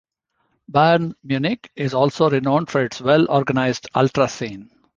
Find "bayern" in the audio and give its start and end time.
0.67-1.13